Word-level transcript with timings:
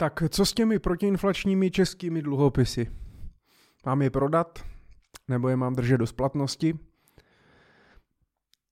Tak 0.00 0.22
co 0.28 0.46
s 0.46 0.52
těmi 0.52 0.78
protiinflačními 0.78 1.70
českými 1.70 2.22
dluhopisy? 2.22 2.86
Mám 3.86 4.02
je 4.02 4.10
prodat? 4.10 4.58
Nebo 5.28 5.48
je 5.48 5.56
mám 5.56 5.74
držet 5.74 5.98
do 5.98 6.06
splatnosti? 6.06 6.78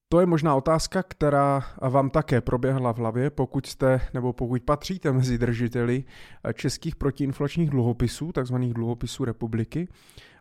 To 0.09 0.21
je 0.21 0.27
možná 0.27 0.55
otázka, 0.55 1.03
která 1.03 1.65
vám 1.91 2.11
také 2.11 2.41
proběhla 2.41 2.93
v 2.93 2.97
hlavě, 2.97 3.31
pokud 3.31 3.67
jste 3.67 4.01
nebo 4.15 4.33
pokud 4.33 4.63
patříte 4.63 5.13
mezi 5.13 5.39
držiteli 5.39 6.05
českých 6.55 6.97
protiinflačních 6.97 7.71
dluhopisů, 7.71 8.33
takzvaných 8.33 8.75
dluhopisů 8.75 9.25
republiky. 9.25 9.89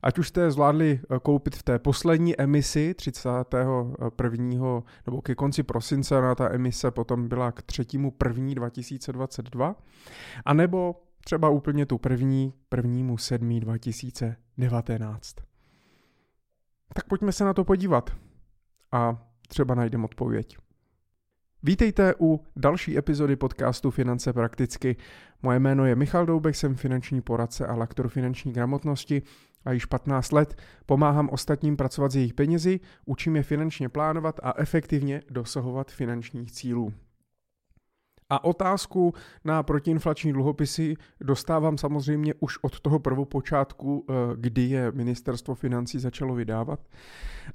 Ať 0.03 0.19
už 0.19 0.27
jste 0.27 0.51
zvládli 0.51 0.99
koupit 1.21 1.55
v 1.55 1.63
té 1.63 1.79
poslední 1.79 2.41
emisi 2.41 2.93
31. 2.93 4.83
nebo 5.05 5.21
ke 5.21 5.35
konci 5.35 5.63
prosince, 5.63 6.21
na 6.21 6.35
ta 6.35 6.53
emise 6.53 6.91
potom 6.91 7.27
byla 7.27 7.51
k 7.51 7.61
3. 7.61 7.85
1. 7.93 8.53
2022, 8.53 9.75
anebo 10.45 11.03
třeba 11.23 11.49
úplně 11.49 11.85
tu 11.85 11.97
první, 11.97 12.53
prvnímu 12.69 13.17
7. 13.17 13.59
2019. 13.59 15.35
Tak 16.93 17.07
pojďme 17.07 17.31
se 17.31 17.43
na 17.43 17.53
to 17.53 17.63
podívat. 17.63 18.09
A 18.91 19.25
třeba 19.47 19.75
najdem 19.75 20.03
odpověď. 20.03 20.57
Vítejte 21.63 22.13
u 22.19 22.45
další 22.55 22.97
epizody 22.97 23.35
podcastu 23.35 23.91
Finance 23.91 24.33
prakticky. 24.33 24.95
Moje 25.41 25.59
jméno 25.59 25.85
je 25.85 25.95
Michal 25.95 26.25
Doubek, 26.25 26.55
jsem 26.55 26.75
finanční 26.75 27.21
poradce 27.21 27.67
a 27.67 27.75
lektor 27.75 28.07
finanční 28.07 28.53
gramotnosti 28.53 29.21
a 29.65 29.71
již 29.71 29.85
15 29.85 30.31
let 30.31 30.61
pomáhám 30.85 31.29
ostatním 31.29 31.77
pracovat 31.77 32.11
s 32.11 32.15
jejich 32.15 32.33
penězi, 32.33 32.79
učím 33.05 33.35
je 33.35 33.43
finančně 33.43 33.89
plánovat 33.89 34.39
a 34.43 34.53
efektivně 34.57 35.21
dosahovat 35.29 35.91
finančních 35.91 36.51
cílů. 36.51 36.93
A 38.29 38.43
otázku 38.43 39.13
na 39.43 39.63
protiinflační 39.63 40.33
dluhopisy 40.33 40.95
dostávám 41.21 41.77
samozřejmě 41.77 42.33
už 42.39 42.57
od 42.61 42.79
toho 42.79 42.99
prvopočátku, 42.99 44.05
eh, 44.09 44.13
kdy 44.35 44.61
je 44.61 44.91
ministerstvo 44.91 45.55
financí 45.55 45.99
začalo 45.99 46.35
vydávat, 46.35 46.79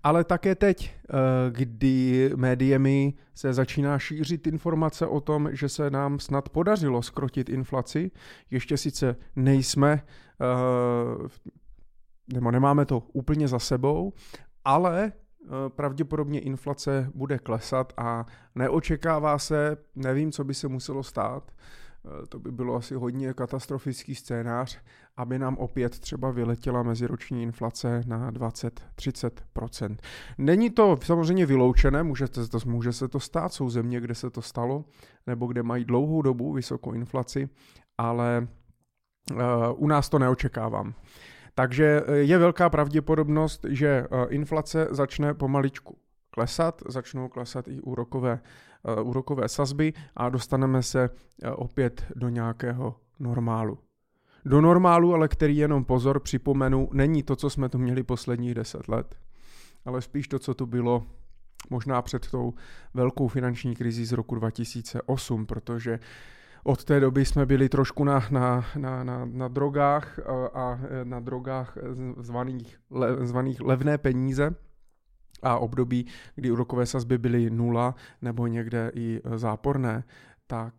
ale 0.03 0.25
také 0.25 0.55
teď, 0.55 0.95
eh, 0.95 1.15
kdy 1.51 2.31
médiemi 2.37 3.15
se 3.35 3.53
začíná 3.53 3.99
šířit 3.99 4.47
informace 4.47 5.07
o 5.07 5.21
tom, 5.21 5.49
že 5.53 5.69
se 5.69 5.91
nám 5.91 6.19
snad 6.19 6.49
podařilo 6.49 7.03
skrotit 7.03 7.49
inflaci. 7.49 8.11
Ještě 8.51 8.77
sice 8.77 9.17
nejsme, 9.37 10.03
eh, 10.41 11.29
nebo 12.35 12.51
nemáme 12.51 12.85
to 12.85 13.03
úplně 13.13 13.49
za 13.49 13.59
sebou, 13.59 14.13
ale 14.65 15.13
pravděpodobně 15.69 16.41
inflace 16.41 17.11
bude 17.15 17.39
klesat 17.39 17.93
a 17.97 18.27
neočekává 18.55 19.39
se, 19.39 19.77
nevím, 19.95 20.33
co 20.33 20.45
by 20.45 20.55
se 20.55 20.69
muselo 20.69 21.03
stát, 21.03 21.53
eh, 22.05 22.27
to 22.27 22.39
by 22.39 22.53
bylo 22.53 22.75
asi 22.75 22.95
hodně 22.95 23.35
katastrofický 23.35 24.15
scénář, 24.15 24.79
aby 25.17 25.39
nám 25.39 25.57
opět 25.59 25.99
třeba 25.99 26.31
vyletěla 26.31 26.83
meziroční 26.83 27.43
inflace 27.43 28.03
na 28.07 28.31
20-30%. 28.31 29.97
Není 30.39 30.71
to 30.71 30.99
samozřejmě 31.03 31.47
vyloučené, 31.47 32.03
může, 32.03 32.29
to, 32.29 32.59
může 32.67 32.93
se 32.93 33.09
to 33.09 33.21
stát, 33.21 33.53
jsou 33.53 33.71
země, 33.71 34.01
kde 34.01 34.15
se 34.15 34.31
to 34.31 34.43
stalo, 34.43 34.85
nebo 35.27 35.47
kde 35.47 35.63
mají 35.63 35.85
dlouhou 35.85 36.23
dobu 36.23 36.53
vysokou 36.53 36.93
inflaci, 36.93 37.49
ale 37.99 38.49
uh, 39.33 39.39
u 39.77 39.87
nás 39.87 40.09
to 40.09 40.19
neočekávám. 40.19 40.95
Takže 41.55 42.03
eh, 42.07 42.17
je 42.17 42.39
velká 42.39 42.71
pravděpodobnost, 42.71 43.67
že 43.69 43.89
eh, 43.89 44.27
inflace 44.29 44.89
začne 44.91 45.35
pomaličku 45.35 45.99
klesat, 46.31 46.83
začnou 46.89 47.29
klesat 47.29 47.69
i 47.69 47.81
úrokové, 47.81 48.41
eh, 48.85 49.01
úrokové 49.01 49.49
sazby 49.49 49.93
a 50.17 50.29
dostaneme 50.29 50.83
se 50.83 51.11
opět 51.55 52.05
do 52.17 52.29
nějakého 52.29 52.95
normálu. 53.19 53.79
Do 54.45 54.61
normálu, 54.61 55.15
ale 55.15 55.29
který 55.29 55.57
jenom 55.57 55.85
pozor, 55.85 56.21
připomenu, 56.21 56.89
není 56.93 57.23
to, 57.23 57.37
co 57.37 57.51
jsme 57.51 57.69
tu 57.69 57.79
měli 57.79 58.03
posledních 58.03 58.55
deset 58.55 58.89
let, 58.89 59.15
ale 59.85 60.03
spíš 60.03 60.29
to, 60.29 60.39
co 60.39 60.55
tu 60.55 60.67
bylo 60.67 61.07
možná 61.71 62.03
před 62.03 62.31
tou 62.31 62.55
velkou 62.95 63.29
finanční 63.29 63.77
krizí 63.77 64.05
z 64.05 64.13
roku 64.13 64.35
2008, 64.35 65.47
protože 65.47 65.99
od 66.65 66.85
té 66.85 67.01
doby 67.01 67.25
jsme 67.25 67.47
byli 67.47 67.69
trošku 67.69 68.05
na, 68.05 68.23
na, 68.31 68.65
na, 68.77 69.05
na, 69.05 69.25
na 69.25 69.49
drogách 69.49 70.21
a 70.55 70.81
na 71.05 71.21
drogách 71.21 71.79
zvaných, 72.19 72.79
le, 72.91 73.27
zvaných 73.27 73.61
levné 73.61 73.99
peníze. 73.99 74.55
A 75.43 75.59
období, 75.59 76.07
kdy 76.35 76.51
úrokové 76.51 76.87
sazby 76.87 77.19
byly 77.19 77.51
nula 77.51 77.95
nebo 78.23 78.47
někde 78.47 78.91
i 78.95 79.21
záporné, 79.35 80.05
tak 80.47 80.75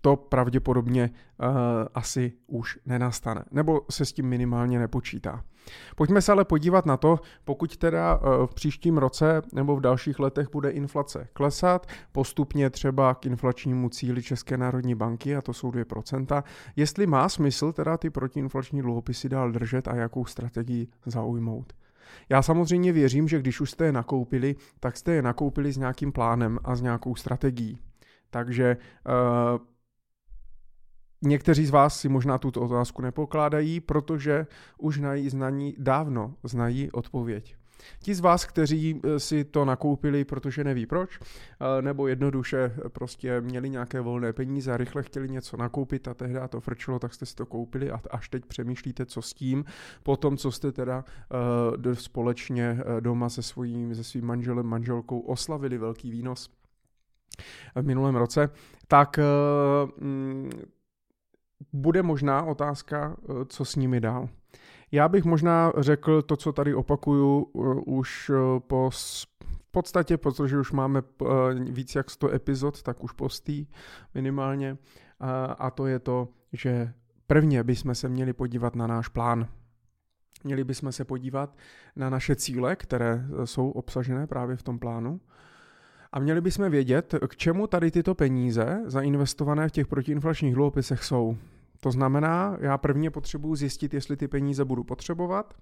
to 0.00 0.16
pravděpodobně 0.16 1.10
uh, 1.10 1.46
asi 1.94 2.32
už 2.46 2.78
nenastane, 2.86 3.44
nebo 3.50 3.80
se 3.90 4.04
s 4.04 4.12
tím 4.12 4.26
minimálně 4.26 4.78
nepočítá. 4.78 5.44
Pojďme 5.96 6.22
se 6.22 6.32
ale 6.32 6.44
podívat 6.44 6.86
na 6.86 6.96
to, 6.96 7.20
pokud 7.44 7.76
teda 7.76 8.16
uh, 8.16 8.46
v 8.46 8.54
příštím 8.54 8.98
roce 8.98 9.42
nebo 9.52 9.76
v 9.76 9.80
dalších 9.80 10.18
letech 10.18 10.50
bude 10.50 10.70
inflace 10.70 11.28
klesat, 11.32 11.86
postupně 12.12 12.70
třeba 12.70 13.14
k 13.14 13.26
inflačnímu 13.26 13.88
cíli 13.88 14.22
České 14.22 14.56
národní 14.56 14.94
banky, 14.94 15.36
a 15.36 15.42
to 15.42 15.52
jsou 15.52 15.70
2%, 15.70 16.42
jestli 16.76 17.06
má 17.06 17.28
smysl 17.28 17.72
teda 17.72 17.96
ty 17.96 18.10
protiinflační 18.10 18.82
dluhopisy 18.82 19.28
dál 19.28 19.52
držet 19.52 19.88
a 19.88 19.94
jakou 19.94 20.24
strategii 20.24 20.88
zaujmout. 21.06 21.72
Já 22.28 22.42
samozřejmě 22.42 22.92
věřím, 22.92 23.28
že 23.28 23.38
když 23.38 23.60
už 23.60 23.70
jste 23.70 23.84
je 23.84 23.92
nakoupili, 23.92 24.56
tak 24.80 24.96
jste 24.96 25.12
je 25.12 25.22
nakoupili 25.22 25.72
s 25.72 25.76
nějakým 25.76 26.12
plánem 26.12 26.58
a 26.64 26.76
s 26.76 26.82
nějakou 26.82 27.14
strategií. 27.14 27.78
Takže 28.30 28.76
uh, 28.76 29.60
Někteří 31.22 31.66
z 31.66 31.70
vás 31.70 32.00
si 32.00 32.08
možná 32.08 32.38
tuto 32.38 32.60
otázku 32.60 33.02
nepokládají, 33.02 33.80
protože 33.80 34.46
už 34.78 34.98
na 34.98 35.14
její 35.14 35.28
znaní 35.28 35.74
dávno 35.78 36.34
znají 36.44 36.92
odpověď. 36.92 37.56
Ti 38.02 38.14
z 38.14 38.20
vás, 38.20 38.44
kteří 38.44 39.00
eh, 39.04 39.20
si 39.20 39.44
to 39.44 39.64
nakoupili, 39.64 40.24
protože 40.24 40.64
neví 40.64 40.86
proč, 40.86 41.18
eh, 41.20 41.82
nebo 41.82 42.08
jednoduše 42.08 42.72
prostě 42.88 43.40
měli 43.40 43.70
nějaké 43.70 44.00
volné 44.00 44.32
peníze 44.32 44.72
a 44.72 44.76
rychle 44.76 45.02
chtěli 45.02 45.28
něco 45.28 45.56
nakoupit 45.56 46.08
a 46.08 46.14
tehdy 46.14 46.40
to 46.48 46.60
frčilo, 46.60 46.98
tak 46.98 47.14
jste 47.14 47.26
si 47.26 47.34
to 47.34 47.46
koupili 47.46 47.90
a 47.90 48.00
až 48.10 48.28
teď 48.28 48.46
přemýšlíte, 48.46 49.06
co 49.06 49.22
s 49.22 49.34
tím, 49.34 49.64
po 50.02 50.16
tom, 50.16 50.36
co 50.36 50.50
jste 50.50 50.72
teda 50.72 51.04
společně 51.92 52.78
doma 53.00 53.28
se 53.28 53.42
svým, 53.42 53.94
se 53.94 54.04
svým 54.04 54.26
manželem, 54.26 54.66
manželkou 54.66 55.20
oslavili 55.20 55.78
velký 55.78 56.10
výnos 56.10 56.50
v 57.74 57.82
minulém 57.82 58.16
roce, 58.16 58.50
tak 58.88 59.18
uh, 59.18 59.90
bude 61.72 62.02
možná 62.02 62.42
otázka, 62.42 63.16
eh, 63.22 63.44
co 63.48 63.64
s 63.64 63.76
nimi 63.76 64.00
dál. 64.00 64.28
Já 64.92 65.08
bych 65.08 65.24
možná 65.24 65.72
řekl 65.78 66.22
to, 66.22 66.36
co 66.36 66.52
tady 66.52 66.74
opakuju 66.74 67.46
eh, 67.46 67.60
už 67.86 68.30
eh, 68.30 68.60
po 68.60 68.90
v 69.60 69.72
podstatě, 69.72 70.16
protože 70.16 70.58
už 70.58 70.72
máme 70.72 71.02
víc 71.70 71.94
jak 71.94 72.10
100 72.10 72.34
epizod, 72.34 72.82
tak 72.82 73.04
už 73.04 73.12
postý 73.12 73.66
minimálně. 74.14 74.76
A 75.58 75.70
to 75.70 75.86
je 75.86 75.98
to, 75.98 76.28
že 76.52 76.92
prvně 77.26 77.64
bychom 77.64 77.94
se 77.94 78.08
měli 78.08 78.32
podívat 78.32 78.76
na 78.76 78.86
náš 78.86 79.08
plán. 79.08 79.48
Měli 80.44 80.64
bychom 80.64 80.92
se 80.92 81.04
podívat 81.04 81.56
na 81.96 82.10
naše 82.10 82.36
cíle, 82.36 82.76
které 82.76 83.24
jsou 83.44 83.70
obsažené 83.70 84.26
právě 84.26 84.56
v 84.56 84.62
tom 84.62 84.78
plánu. 84.78 85.20
A 86.12 86.18
měli 86.18 86.40
bychom 86.40 86.70
vědět, 86.70 87.14
k 87.28 87.36
čemu 87.36 87.66
tady 87.66 87.90
tyto 87.90 88.14
peníze 88.14 88.82
zainvestované 88.86 89.68
v 89.68 89.72
těch 89.72 89.86
protiinflačních 89.86 90.54
dluhopisech 90.54 91.04
jsou. 91.04 91.36
To 91.80 91.90
znamená, 91.90 92.56
já 92.60 92.78
prvně 92.78 93.10
potřebuji 93.10 93.54
zjistit, 93.56 93.94
jestli 93.94 94.16
ty 94.16 94.28
peníze 94.28 94.64
budu 94.64 94.84
potřebovat, 94.84 95.54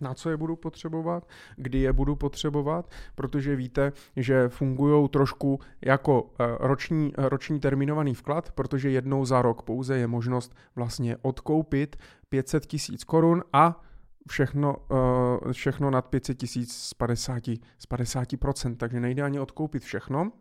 na 0.00 0.14
co 0.14 0.30
je 0.30 0.36
budu 0.36 0.56
potřebovat, 0.56 1.28
kdy 1.56 1.78
je 1.78 1.92
budu 1.92 2.16
potřebovat, 2.16 2.90
protože 3.14 3.56
víte, 3.56 3.92
že 4.16 4.48
fungují 4.48 5.08
trošku 5.08 5.60
jako 5.80 6.30
eh, 6.40 6.44
roční, 6.60 7.12
eh, 7.18 7.28
roční 7.28 7.60
terminovaný 7.60 8.14
vklad, 8.14 8.52
protože 8.52 8.90
jednou 8.90 9.24
za 9.24 9.42
rok 9.42 9.62
pouze 9.62 9.98
je 9.98 10.06
možnost 10.06 10.54
vlastně 10.76 11.16
odkoupit 11.22 11.96
500 12.28 12.66
tisíc 12.66 13.04
korun 13.04 13.44
a 13.52 13.82
všechno, 14.30 14.76
uh, 14.76 15.52
všechno 15.52 15.90
nad 15.90 16.06
500 16.06 16.38
tisíc 16.38 16.76
z 16.76 16.94
50, 16.94 17.42
z 17.78 17.88
50%, 17.90 18.76
takže 18.76 19.00
nejde 19.00 19.22
ani 19.22 19.40
odkoupit 19.40 19.82
všechno, 19.82 20.32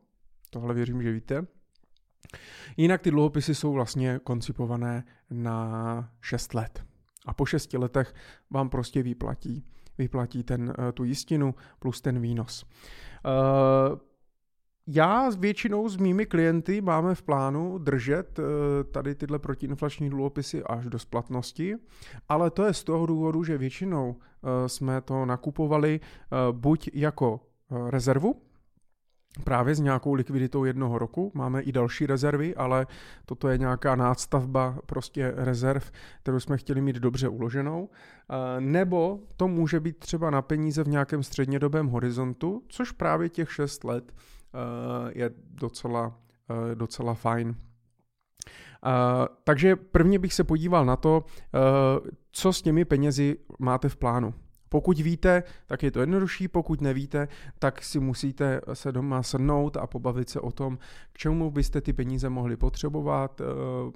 tohle 0.49 0.73
věřím, 0.73 1.03
že 1.03 1.11
víte. 1.11 1.47
Jinak 2.77 3.01
ty 3.01 3.11
dluhopisy 3.11 3.55
jsou 3.55 3.73
vlastně 3.73 4.19
koncipované 4.23 5.03
na 5.29 6.09
6 6.21 6.53
let. 6.53 6.83
A 7.25 7.33
po 7.33 7.45
6 7.45 7.73
letech 7.73 8.13
vám 8.49 8.69
prostě 8.69 9.03
vyplatí, 9.03 9.65
vyplatí 9.97 10.43
ten, 10.43 10.73
uh, 10.79 10.91
tu 10.93 11.03
jistinu 11.03 11.55
plus 11.79 12.01
ten 12.01 12.19
výnos. 12.19 12.65
Uh, 13.25 13.99
já 14.87 15.29
většinou 15.29 15.89
s 15.89 15.97
mými 15.97 16.25
klienty 16.25 16.81
máme 16.81 17.15
v 17.15 17.21
plánu 17.21 17.77
držet 17.77 18.39
eh, 18.39 18.43
tady 18.83 19.15
tyhle 19.15 19.39
protiinflační 19.39 20.09
dluhopisy 20.09 20.63
až 20.63 20.85
do 20.85 20.99
splatnosti, 20.99 21.75
ale 22.29 22.51
to 22.51 22.65
je 22.65 22.73
z 22.73 22.83
toho 22.83 23.05
důvodu, 23.05 23.43
že 23.43 23.57
většinou 23.57 24.15
eh, 24.15 24.69
jsme 24.69 25.01
to 25.01 25.25
nakupovali 25.25 25.99
eh, 25.99 26.35
buď 26.51 26.89
jako 26.93 27.39
rezervu, 27.89 28.41
právě 29.43 29.75
s 29.75 29.79
nějakou 29.79 30.13
likviditou 30.13 30.65
jednoho 30.65 30.97
roku. 30.99 31.31
Máme 31.33 31.61
i 31.61 31.71
další 31.71 32.05
rezervy, 32.05 32.55
ale 32.55 32.87
toto 33.25 33.47
je 33.47 33.57
nějaká 33.57 33.95
nástavba 33.95 34.77
prostě 34.85 35.33
rezerv, 35.35 35.91
kterou 36.21 36.39
jsme 36.39 36.57
chtěli 36.57 36.81
mít 36.81 36.95
dobře 36.95 37.27
uloženou. 37.27 37.89
Nebo 38.59 39.19
to 39.37 39.47
může 39.47 39.79
být 39.79 39.97
třeba 39.99 40.29
na 40.29 40.41
peníze 40.41 40.83
v 40.83 40.87
nějakém 40.87 41.23
střednědobém 41.23 41.87
horizontu, 41.87 42.63
což 42.67 42.91
právě 42.91 43.29
těch 43.29 43.53
6 43.53 43.83
let 43.83 44.13
je 45.09 45.31
docela, 45.37 46.19
docela 46.73 47.13
fajn. 47.13 47.47
Uh, 47.49 47.53
takže 49.43 49.75
prvně 49.75 50.19
bych 50.19 50.33
se 50.33 50.43
podíval 50.43 50.85
na 50.85 50.95
to, 50.95 51.23
co 52.31 52.53
s 52.53 52.61
těmi 52.61 52.85
penězi 52.85 53.37
máte 53.59 53.89
v 53.89 53.95
plánu. 53.95 54.33
Pokud 54.69 54.99
víte, 54.99 55.43
tak 55.65 55.83
je 55.83 55.91
to 55.91 55.99
jednodušší, 55.99 56.47
pokud 56.47 56.81
nevíte, 56.81 57.27
tak 57.59 57.83
si 57.83 57.99
musíte 57.99 58.61
se 58.73 58.91
doma 58.91 59.23
sednout 59.23 59.77
a 59.77 59.87
pobavit 59.87 60.29
se 60.29 60.39
o 60.39 60.51
tom, 60.51 60.77
k 61.13 61.17
čemu 61.17 61.51
byste 61.51 61.81
ty 61.81 61.93
peníze 61.93 62.29
mohli 62.29 62.57
potřebovat, 62.57 63.41
eh, 63.41 63.45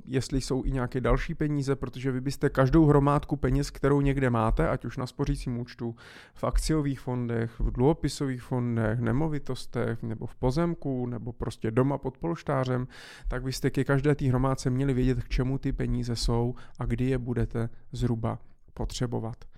jestli 0.06 0.42
jsou 0.42 0.66
i 0.66 0.72
nějaké 0.72 1.02
další 1.02 1.36
peníze, 1.36 1.76
protože 1.76 2.12
vy 2.12 2.22
byste 2.22 2.50
každou 2.50 2.86
hromádku 2.86 3.36
peněz, 3.36 3.70
kterou 3.72 4.02
někde 4.02 4.30
máte, 4.30 4.70
ať 4.70 4.86
už 4.86 4.98
na 4.98 5.08
spořícím 5.08 5.60
účtu, 5.60 5.96
v 6.34 6.44
akciových 6.44 7.00
fondech, 7.00 7.60
v 7.60 7.72
dluhopisových 7.72 8.42
fondech, 8.42 9.00
nemovitostech, 9.00 10.04
nebo 10.04 10.26
v 10.26 10.36
pozemku, 10.36 11.06
nebo 11.06 11.34
prostě 11.34 11.72
doma 11.72 11.98
pod 11.98 12.18
polštářem, 12.18 12.88
tak 13.28 13.44
byste 13.44 13.70
ke 13.70 13.84
každé 13.84 14.16
té 14.16 14.26
hromádce 14.26 14.70
měli 14.70 14.94
vědět, 14.94 15.24
k 15.24 15.30
čemu 15.30 15.58
ty 15.58 15.72
peníze 15.72 16.16
jsou 16.16 16.56
a 16.80 16.86
kdy 16.86 17.06
je 17.06 17.18
budete 17.18 17.70
zhruba 17.92 18.40
potřebovat. 18.74 19.51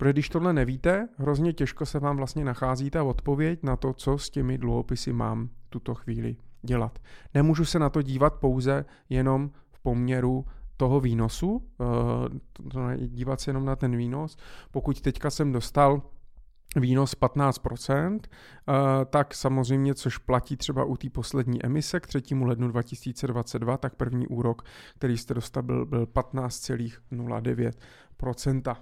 Protože 0.00 0.12
když 0.12 0.28
tohle 0.28 0.52
nevíte, 0.52 1.08
hrozně 1.16 1.52
těžko 1.52 1.86
se 1.86 1.98
vám 1.98 2.16
vlastně 2.16 2.44
nachází 2.44 2.90
ta 2.90 3.04
odpověď 3.04 3.62
na 3.62 3.76
to, 3.76 3.92
co 3.92 4.18
s 4.18 4.30
těmi 4.30 4.58
dluhopisy 4.58 5.12
mám 5.12 5.48
tuto 5.68 5.94
chvíli 5.94 6.36
dělat. 6.62 6.98
Nemůžu 7.34 7.64
se 7.64 7.78
na 7.78 7.90
to 7.90 8.02
dívat 8.02 8.34
pouze 8.34 8.84
jenom 9.08 9.50
v 9.70 9.80
poměru 9.80 10.44
toho 10.76 11.00
výnosu, 11.00 11.62
eh, 11.80 13.06
dívat 13.06 13.40
se 13.40 13.50
jenom 13.50 13.64
na 13.64 13.76
ten 13.76 13.96
výnos. 13.96 14.36
Pokud 14.70 15.00
teďka 15.00 15.30
jsem 15.30 15.52
dostal 15.52 16.02
výnos 16.76 17.14
15%, 17.14 18.20
eh, 18.22 18.26
tak 19.04 19.34
samozřejmě, 19.34 19.94
což 19.94 20.18
platí 20.18 20.56
třeba 20.56 20.84
u 20.84 20.96
té 20.96 21.10
poslední 21.10 21.66
emise 21.66 22.00
k 22.00 22.06
3. 22.06 22.44
lednu 22.44 22.68
2022, 22.68 23.76
tak 23.76 23.94
první 23.94 24.26
úrok, 24.26 24.62
který 24.96 25.18
jste 25.18 25.34
dostal, 25.34 25.62
byl, 25.62 25.86
byl 25.86 26.06
15,09%. 26.06 28.76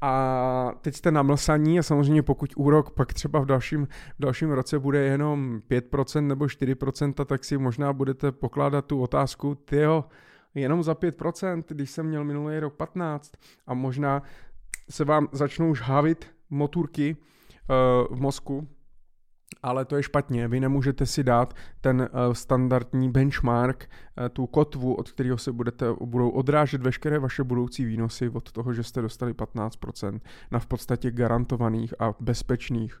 A 0.00 0.72
teď 0.80 0.94
jste 0.94 1.10
na 1.10 1.22
mlsaní 1.22 1.78
a 1.78 1.82
samozřejmě 1.82 2.22
pokud 2.22 2.52
úrok 2.56 2.90
pak 2.90 3.12
třeba 3.12 3.40
v 3.40 3.46
dalším, 3.46 3.86
v 3.86 3.88
dalším 4.18 4.50
roce 4.50 4.78
bude 4.78 5.02
jenom 5.02 5.60
5% 5.68 6.26
nebo 6.26 6.44
4%, 6.44 7.24
tak 7.24 7.44
si 7.44 7.58
možná 7.58 7.92
budete 7.92 8.32
pokládat 8.32 8.86
tu 8.86 9.02
otázku, 9.02 9.54
tyjo, 9.54 10.04
jenom 10.54 10.82
za 10.82 10.94
5%, 10.94 11.64
když 11.68 11.90
jsem 11.90 12.06
měl 12.06 12.24
minulý 12.24 12.58
rok 12.58 12.74
15 12.74 13.32
a 13.66 13.74
možná 13.74 14.22
se 14.90 15.04
vám 15.04 15.28
začnou 15.32 15.74
žhavit 15.74 16.26
motorky 16.52 17.16
uh, 17.16 18.16
v 18.16 18.20
mozku, 18.20 18.68
ale 19.62 19.84
to 19.84 19.96
je 19.96 20.02
špatně. 20.02 20.48
Vy 20.48 20.60
nemůžete 20.60 21.06
si 21.06 21.24
dát 21.24 21.54
ten 21.80 22.00
uh, 22.00 22.32
standardní 22.32 23.10
benchmark, 23.10 23.90
uh, 24.18 24.28
tu 24.28 24.46
kotvu, 24.46 24.94
od 24.94 25.10
kterého 25.10 25.38
se 25.38 25.52
budete, 25.52 25.86
budou 26.00 26.28
odrážet 26.30 26.82
veškeré 26.82 27.18
vaše 27.18 27.44
budoucí 27.44 27.84
výnosy 27.84 28.28
od 28.28 28.52
toho, 28.52 28.72
že 28.72 28.82
jste 28.82 29.02
dostali 29.02 29.32
15% 29.32 30.20
na 30.50 30.58
v 30.58 30.66
podstatě 30.66 31.10
garantovaných 31.10 31.94
a 32.00 32.14
bezpečných 32.20 33.00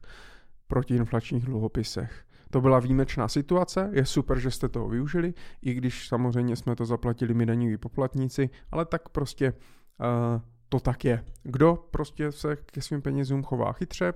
protiinflačních 0.66 1.44
dluhopisech. 1.44 2.24
To 2.50 2.60
byla 2.60 2.80
výjimečná 2.80 3.28
situace, 3.28 3.90
je 3.92 4.06
super, 4.06 4.38
že 4.38 4.50
jste 4.50 4.68
toho 4.68 4.88
využili, 4.88 5.34
i 5.62 5.74
když 5.74 6.08
samozřejmě 6.08 6.56
jsme 6.56 6.76
to 6.76 6.84
zaplatili 6.84 7.34
my 7.34 7.46
daňoví 7.46 7.76
poplatníci, 7.76 8.50
ale 8.70 8.84
tak 8.84 9.08
prostě 9.08 9.52
uh, 9.52 10.40
to 10.72 10.80
tak 10.80 11.04
je. 11.04 11.24
Kdo 11.42 11.84
prostě 11.90 12.32
se 12.32 12.56
ke 12.56 12.82
svým 12.82 13.02
penězům 13.02 13.42
chová 13.42 13.72
chytře, 13.72 14.14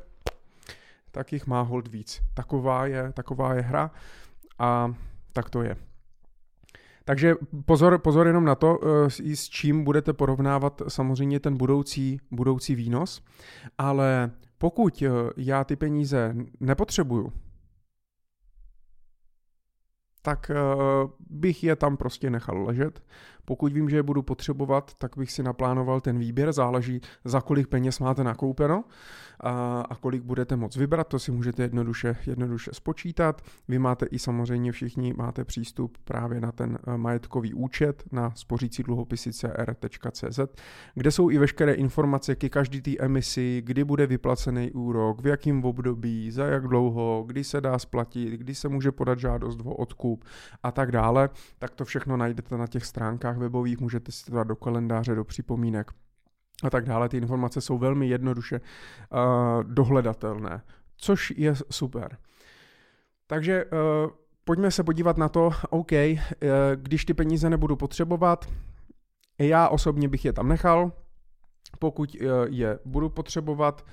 tak 1.11 1.33
jich 1.33 1.47
má 1.47 1.61
hold 1.61 1.89
víc. 1.89 2.23
Taková 2.35 2.87
je, 2.87 3.13
taková 3.13 3.55
je 3.55 3.63
hra 3.63 3.91
a 4.59 4.95
tak 5.33 5.51
to 5.51 5.63
je. 5.63 5.77
Takže 7.05 7.35
pozor, 7.65 7.99
pozor 7.99 8.27
jenom 8.27 8.45
na 8.45 8.55
to, 8.55 8.79
eh, 9.07 9.37
s 9.37 9.49
čím 9.49 9.85
budete 9.85 10.13
porovnávat 10.13 10.83
samozřejmě 10.89 11.41
ten 11.41 11.57
budoucí, 11.57 12.21
budoucí 12.31 12.75
výnos, 12.75 13.23
ale 13.79 14.31
pokud 14.59 15.03
eh, 15.03 15.11
já 15.37 15.65
ty 15.65 15.77
peníze 15.77 16.35
nepotřebuju, 16.61 17.33
tak 20.23 20.51
eh, 20.51 20.55
bych 21.31 21.65
je 21.65 21.77
tam 21.77 21.97
prostě 21.97 22.31
nechal 22.31 22.65
ležet 22.65 23.03
pokud 23.47 23.73
vím, 23.73 23.91
že 23.91 23.97
je 23.97 24.03
budu 24.03 24.23
potřebovat, 24.23 24.95
tak 24.99 25.17
bych 25.17 25.33
si 25.33 25.43
naplánoval 25.43 26.01
ten 26.01 26.19
výběr, 26.19 26.53
záleží 26.53 27.01
za 27.25 27.41
kolik 27.41 27.67
peněz 27.67 28.01
máte 28.01 28.25
nakoupeno 28.25 28.85
a, 29.41 29.81
a 29.81 29.95
kolik 29.95 30.23
budete 30.23 30.57
moct 30.57 30.77
vybrat, 30.77 31.09
to 31.09 31.19
si 31.19 31.33
můžete 31.33 31.63
jednoduše, 31.63 32.17
jednoduše 32.27 32.71
spočítat. 32.75 33.43
Vy 33.69 33.79
máte 33.79 34.07
i 34.07 34.19
samozřejmě 34.19 34.73
všichni 34.73 35.15
máte 35.17 35.45
přístup 35.45 35.99
právě 36.05 36.41
na 36.41 36.53
ten 36.53 36.79
eh, 36.87 36.97
majetkový 36.97 37.55
účet 37.55 38.03
na 38.13 38.33
spořící 38.35 38.83
dluhopisy 38.83 39.33
cr.cz, 39.33 40.41
kde 40.95 41.11
jsou 41.11 41.31
i 41.31 41.39
veškeré 41.39 41.73
informace 41.73 42.35
ke 42.35 42.49
každý 42.49 42.81
té 42.81 42.91
emisi, 42.99 43.63
kdy 43.65 43.85
bude 43.85 44.07
vyplacený 44.07 44.73
úrok, 44.73 45.23
v 45.23 45.27
jakém 45.27 45.65
období, 45.65 46.31
za 46.31 46.47
jak 46.47 46.69
dlouho, 46.69 47.25
kdy 47.27 47.45
se 47.45 47.61
dá 47.61 47.79
splatit, 47.79 48.31
kdy 48.31 48.55
se 48.55 48.69
může 48.69 48.93
podat 48.93 49.19
žádost 49.19 49.61
o 49.65 49.75
odkup 49.75 50.25
a 50.63 50.73
tak 50.73 50.93
dále, 50.93 51.31
tak 51.59 51.75
to 51.75 51.85
všechno 51.85 52.17
najdete 52.17 52.57
na 52.57 52.67
těch 52.67 52.85
stránkách 52.85 53.36
stránkách 53.37 53.43
webových, 53.43 53.81
můžete 53.81 54.13
si 54.13 54.25
to 54.25 54.35
dát 54.35 54.47
do 54.47 54.57
kalendáře, 54.57 55.15
do 55.15 55.25
připomínek 55.25 55.91
a 56.63 56.71
tak 56.71 56.85
dále. 56.85 57.09
Ty 57.09 57.17
informace 57.17 57.61
jsou 57.61 57.79
velmi 57.79 58.09
jednoduše 58.09 58.61
uh, 58.61 59.65
dohledatelné, 59.65 60.63
což 60.97 61.33
je 61.37 61.55
super. 61.71 62.19
Takže 63.27 63.65
uh, 63.65 64.11
pojďme 64.45 64.71
se 64.71 64.85
podívat 64.85 65.17
na 65.17 65.29
to, 65.29 65.51
OK, 65.71 65.93
uh, 65.93 66.19
když 66.77 67.05
ty 67.05 67.15
peníze 67.15 67.51
nebudu 67.51 67.77
potřebovat, 67.77 68.49
já 69.39 69.69
osobně 69.69 70.09
bych 70.09 70.25
je 70.25 70.33
tam 70.33 70.49
nechal, 70.49 70.93
pokud 71.79 72.17
je 72.49 72.79
budu 72.85 73.09
potřebovat, 73.09 73.85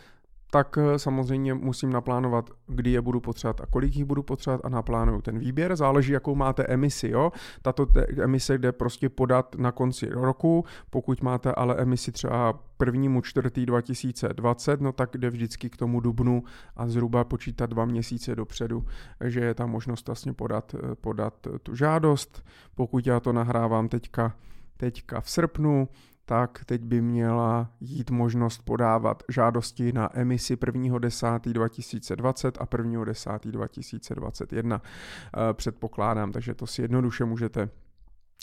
tak 0.54 0.78
eh, 0.78 1.00
samozřejmě 1.00 1.54
musím 1.54 1.94
naplánovat, 1.94 2.50
kdy 2.68 2.92
je 2.92 3.02
budu 3.02 3.20
potřebovat 3.20 3.62
a 3.62 3.66
kolik 3.66 3.96
jich 3.96 4.06
budu 4.06 4.24
potřebovat 4.24 4.66
a 4.66 4.70
naplánuju 4.70 5.22
ten 5.22 5.40
výběr. 5.40 5.76
Záleží, 5.76 6.12
jakou 6.12 6.36
máte 6.36 6.64
emisi. 6.64 7.10
Jo? 7.10 7.32
Tato 7.62 7.88
emise 8.22 8.58
jde 8.58 8.72
prostě 8.72 9.10
podat 9.10 9.56
na 9.56 9.72
konci 9.72 10.10
roku. 10.10 10.66
Pokud 10.90 11.22
máte 11.22 11.52
ale 11.52 11.76
emisi 11.76 12.12
třeba 12.12 12.60
prvnímu 12.78 13.22
čtvrtý 13.22 13.66
2020, 13.66 14.82
no 14.82 14.92
tak 14.92 15.18
jde 15.18 15.30
vždycky 15.30 15.70
k 15.70 15.78
tomu 15.78 16.00
dubnu 16.00 16.44
a 16.76 16.88
zhruba 16.88 17.24
počítat 17.24 17.70
dva 17.70 17.86
měsíce 17.86 18.36
dopředu, 18.36 18.86
že 19.24 19.40
je 19.40 19.54
tam 19.54 19.70
možnost 19.70 20.08
vlastně 20.08 20.34
podat, 20.34 20.76
eh, 20.76 20.96
podat 20.96 21.48
tu 21.64 21.76
žádost. 21.76 22.46
Pokud 22.76 23.08
já 23.08 23.20
to 23.20 23.34
nahrávám 23.34 23.88
teďka, 23.88 24.36
teďka 24.78 25.22
v 25.22 25.30
srpnu, 25.30 25.88
tak 26.26 26.66
teď 26.66 26.82
by 26.82 27.02
měla 27.02 27.72
jít 27.80 28.12
možnost 28.12 28.62
podávat 28.66 29.24
žádosti 29.30 29.94
na 29.94 30.20
emisi 30.20 30.56
1.10.2020 30.56 32.52
a 32.60 32.66
1.10.2021. 32.66 34.82
Eh, 34.82 35.54
předpokládám, 35.54 36.32
takže 36.32 36.54
to 36.54 36.68
si 36.68 36.82
jednoduše 36.82 37.26
můžete 37.26 37.70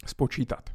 spočítat. 0.07 0.71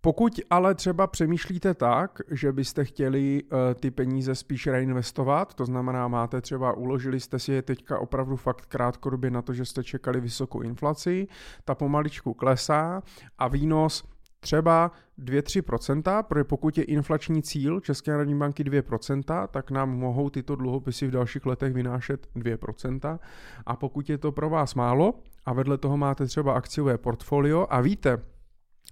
Pokud 0.00 0.40
ale 0.50 0.74
třeba 0.74 1.06
přemýšlíte 1.06 1.74
tak, 1.74 2.20
že 2.30 2.52
byste 2.52 2.84
chtěli 2.84 3.42
uh, 3.42 3.58
ty 3.80 3.90
peníze 3.90 4.34
spíš 4.34 4.66
reinvestovat, 4.66 5.54
to 5.54 5.64
znamená, 5.64 6.08
máte 6.08 6.40
třeba, 6.40 6.72
uložili 6.72 7.20
jste 7.20 7.38
si 7.38 7.52
je 7.52 7.62
teďka 7.62 7.98
opravdu 7.98 8.36
fakt 8.36 8.66
krátkodobě 8.66 9.30
na 9.30 9.42
to, 9.42 9.54
že 9.54 9.64
jste 9.64 9.84
čekali 9.84 10.20
vysokou 10.20 10.62
inflaci, 10.62 11.28
ta 11.64 11.74
pomaličku 11.74 12.34
klesá 12.34 13.02
a 13.38 13.48
výnos 13.48 14.04
třeba 14.40 14.92
2-3%, 15.18 16.22
protože 16.22 16.44
pokud 16.44 16.78
je 16.78 16.84
inflační 16.84 17.42
cíl 17.42 17.80
České 17.80 18.10
národní 18.10 18.38
banky 18.38 18.64
2%, 18.64 19.48
tak 19.48 19.70
nám 19.70 19.90
mohou 19.90 20.30
tyto 20.30 20.56
dluhopisy 20.56 21.06
v 21.06 21.10
dalších 21.10 21.46
letech 21.46 21.72
vynášet 21.72 22.28
2%. 22.36 23.18
A 23.66 23.76
pokud 23.76 24.10
je 24.10 24.18
to 24.18 24.32
pro 24.32 24.50
vás 24.50 24.74
málo 24.74 25.14
a 25.46 25.52
vedle 25.52 25.78
toho 25.78 25.96
máte 25.96 26.26
třeba 26.26 26.52
akciové 26.52 26.98
portfolio 26.98 27.66
a 27.70 27.80
víte, 27.80 28.18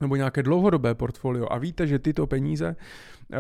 nebo 0.01 0.17
nějaké 0.17 0.43
dlouhodobé 0.43 0.95
portfolio 0.95 1.47
a 1.51 1.59
víte, 1.59 1.87
že 1.87 1.99
tyto 1.99 2.27
peníze 2.27 2.77
uh, 2.77 3.39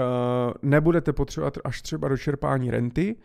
nebudete 0.62 1.12
potřebovat 1.12 1.58
až 1.64 1.82
třeba 1.82 2.08
do 2.08 2.16
čerpání 2.16 2.70
renty, 2.70 3.16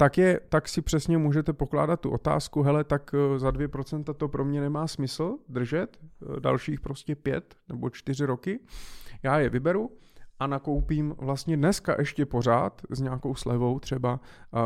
tak, 0.00 0.18
je, 0.18 0.40
tak 0.48 0.68
si 0.68 0.82
přesně 0.82 1.18
můžete 1.18 1.52
pokládat 1.52 2.00
tu 2.00 2.10
otázku, 2.10 2.62
hele, 2.62 2.84
tak 2.84 3.10
eh, 3.14 3.38
za 3.38 3.50
2% 3.50 4.14
to 4.14 4.28
pro 4.28 4.44
mě 4.44 4.60
nemá 4.60 4.86
smysl 4.86 5.38
držet 5.48 5.98
eh, 5.98 6.40
dalších 6.40 6.80
prostě 6.80 7.14
pět 7.14 7.54
nebo 7.68 7.90
čtyři 7.90 8.24
roky. 8.24 8.60
Já 9.22 9.38
je 9.38 9.48
vyberu 9.48 9.90
a 10.38 10.46
nakoupím 10.46 11.14
vlastně 11.18 11.56
dneska 11.56 11.94
ještě 11.98 12.26
pořád 12.26 12.82
s 12.90 13.00
nějakou 13.00 13.34
slevou 13.34 13.78
třeba 13.78 14.20
uh, 14.52 14.60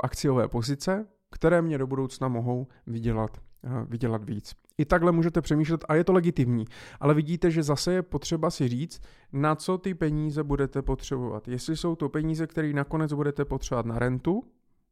akciové 0.00 0.48
pozice, 0.48 1.06
které 1.30 1.62
mě 1.62 1.78
do 1.78 1.86
budoucna 1.86 2.28
mohou 2.28 2.66
vydělat, 2.86 3.38
eh, 3.64 3.84
vydělat 3.88 4.24
víc. 4.24 4.54
I 4.78 4.84
takhle 4.84 5.12
můžete 5.12 5.40
přemýšlet 5.40 5.84
a 5.88 5.94
je 5.94 6.04
to 6.04 6.12
legitimní. 6.12 6.64
Ale 7.00 7.14
vidíte, 7.14 7.50
že 7.50 7.62
zase 7.62 7.92
je 7.92 8.02
potřeba 8.02 8.50
si 8.50 8.68
říct, 8.68 9.00
na 9.32 9.54
co 9.54 9.78
ty 9.78 9.94
peníze 9.94 10.42
budete 10.42 10.82
potřebovat. 10.82 11.48
Jestli 11.48 11.76
jsou 11.76 11.96
to 11.96 12.08
peníze, 12.08 12.46
které 12.46 12.72
nakonec 12.72 13.12
budete 13.12 13.44
potřebovat 13.44 13.86
na 13.86 13.98
rentu, 13.98 14.44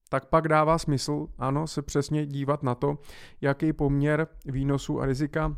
tak 0.09 0.27
pak 0.27 0.49
dává 0.49 0.79
smysl, 0.79 1.27
ano, 1.39 1.67
se 1.67 1.83
přesně 1.83 2.27
dívat 2.27 2.63
na 2.63 2.75
to, 2.75 2.99
jaký 3.41 3.73
poměr 3.73 4.27
výnosů 4.45 5.01
a 5.01 5.07
rizika 5.07 5.57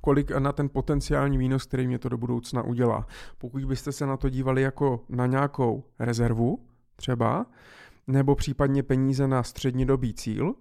kolik 0.00 0.30
na 0.30 0.52
ten 0.52 0.68
potenciální 0.68 1.38
výnos, 1.38 1.66
který 1.66 1.86
mě 1.86 1.98
to 1.98 2.08
do 2.08 2.16
budoucna 2.16 2.62
udělá. 2.62 3.06
Pokud 3.38 3.64
byste 3.64 3.92
se 3.92 4.06
na 4.06 4.16
to 4.16 4.28
dívali 4.28 4.62
jako 4.62 5.04
na 5.08 5.26
nějakou 5.26 5.84
rezervu 5.98 6.66
třeba, 6.96 7.46
nebo 8.06 8.34
případně 8.34 8.82
peníze 8.82 9.28
na 9.28 9.42
střednědobý 9.42 10.14
cíl, 10.14 10.54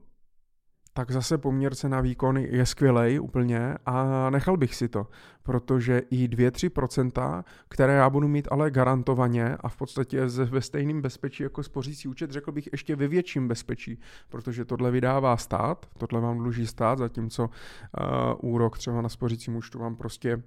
tak 1.00 1.12
zase 1.12 1.38
poměr 1.38 1.74
na 1.88 2.01
výkony 2.01 2.48
je 2.51 2.65
skvělej 2.65 3.20
úplně 3.20 3.75
a 3.86 4.29
nechal 4.29 4.58
bych 4.58 4.75
si 4.75 4.88
to, 4.88 5.08
protože 5.44 6.01
i 6.10 6.27
2-3%, 6.27 7.44
které 7.70 7.94
já 7.94 8.10
budu 8.10 8.27
mít 8.27 8.48
ale 8.51 8.72
garantovaně 8.72 9.58
a 9.60 9.70
v 9.70 9.77
podstatě 9.77 10.25
ve 10.25 10.62
stejném 10.62 11.01
bezpečí 11.01 11.44
jako 11.44 11.63
spořící 11.63 12.08
účet, 12.08 12.32
řekl 12.32 12.51
bych 12.51 12.70
ještě 12.72 12.96
ve 12.96 13.08
větším 13.08 13.48
bezpečí, 13.48 14.00
protože 14.29 14.65
tohle 14.65 14.91
vydává 14.91 15.38
stát, 15.38 15.86
tohle 15.98 16.22
vám 16.22 16.38
dluží 16.38 16.68
stát, 16.68 17.00
zatímco 17.00 17.44
uh, 17.44 18.51
úrok 18.51 18.77
třeba 18.77 19.01
na 19.01 19.10
spořícím 19.10 19.56
účtu 19.56 19.79
vám 19.79 19.96
prostě 19.96 20.44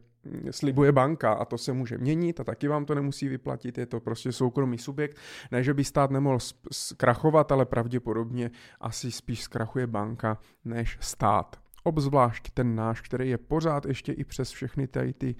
slibuje 0.51 0.93
banka 0.93 1.33
a 1.33 1.45
to 1.45 1.59
se 1.59 1.73
může 1.73 1.99
měnit 1.99 2.41
a 2.41 2.45
taky 2.45 2.69
vám 2.69 2.85
to 2.85 2.95
nemusí 2.95 3.29
vyplatit, 3.29 3.79
je 3.79 3.87
to 3.87 4.01
prostě 4.01 4.33
soukromý 4.33 4.79
subjekt. 4.79 5.17
Ne, 5.51 5.63
že 5.63 5.75
by 5.75 5.85
stát 5.85 6.11
nemohl 6.11 6.39
zkrachovat, 6.73 7.53
ale 7.53 7.67
pravděpodobně 7.67 8.51
asi 8.81 9.11
spíš 9.11 9.43
zkrachuje 9.43 9.87
banka 9.87 10.39
než 10.65 10.99
stát. 11.01 11.57
Obzvlášť 11.85 12.51
ten 12.55 12.75
náš, 12.75 13.01
který 13.01 13.31
je 13.31 13.39
pořád 13.39 13.87
ještě 13.87 14.13
i 14.13 14.25
přes 14.25 14.51
všechny 14.51 14.87
tady 14.87 15.13
ty 15.13 15.35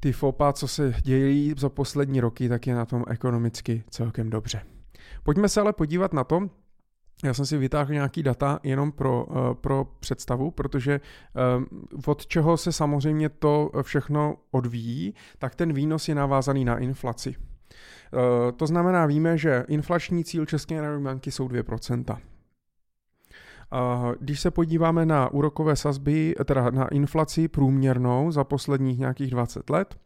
ty 0.00 0.12
FOPA, 0.12 0.52
co 0.52 0.68
se 0.68 0.94
dějí 1.02 1.54
za 1.56 1.68
poslední 1.68 2.20
roky, 2.20 2.48
tak 2.48 2.66
je 2.66 2.74
na 2.74 2.84
tom 2.84 3.04
ekonomicky 3.08 3.84
celkem 3.90 4.30
dobře. 4.30 4.62
Pojďme 5.22 5.48
se 5.48 5.60
ale 5.60 5.72
podívat 5.72 6.12
na 6.12 6.24
to, 6.24 6.50
já 7.24 7.34
jsem 7.34 7.46
si 7.46 7.58
vytáhl 7.58 7.92
nějaký 7.92 8.22
data 8.22 8.60
jenom 8.62 8.92
pro, 8.92 9.24
uh, 9.24 9.54
pro 9.54 9.84
představu, 10.00 10.50
protože 10.50 11.00
uh, 11.00 12.02
od 12.06 12.26
čeho 12.26 12.56
se 12.56 12.72
samozřejmě 12.72 13.28
to 13.28 13.70
všechno 13.82 14.36
odvíjí, 14.50 15.14
tak 15.38 15.54
ten 15.54 15.72
výnos 15.72 16.08
je 16.08 16.14
navázaný 16.14 16.64
na 16.64 16.78
inflaci. 16.78 17.34
To 18.56 18.66
znamená, 18.66 19.06
víme, 19.06 19.38
že 19.38 19.64
inflační 19.68 20.24
cíl 20.24 20.46
České 20.46 20.82
národní 20.82 21.04
banky 21.04 21.30
jsou 21.30 21.48
2%. 21.48 22.18
Když 24.20 24.40
se 24.40 24.50
podíváme 24.50 25.06
na 25.06 25.32
úrokové 25.32 25.76
sazby, 25.76 26.34
teda 26.44 26.70
na 26.70 26.88
inflaci 26.88 27.48
průměrnou 27.48 28.30
za 28.30 28.44
posledních 28.44 28.98
nějakých 28.98 29.30
20 29.30 29.70
let, 29.70 29.96